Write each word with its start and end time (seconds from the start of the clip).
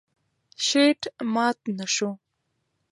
شیټ 0.65 1.01
مات 1.33 1.57
نه 1.77 1.85
شو. 1.95 2.09